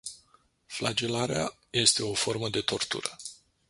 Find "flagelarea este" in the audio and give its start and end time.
0.67-2.03